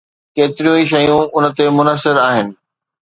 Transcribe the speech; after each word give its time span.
ڪيتريون 0.35 0.75
ئي 0.79 0.83
شيون 0.91 1.23
ان 1.35 1.45
تي 1.57 1.65
منحصر 1.77 2.15
آهن. 2.29 2.47